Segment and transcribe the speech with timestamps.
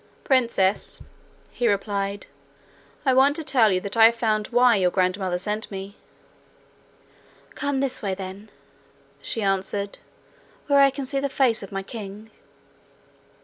[0.23, 1.03] 'Princess,'
[1.51, 2.25] he replied,
[3.05, 5.95] 'I want to tell you that I have found why your grandmother sent me.'
[7.53, 8.49] 'Come this way, then,
[9.21, 9.99] she answered,
[10.65, 12.31] 'where I can see the face of my king.'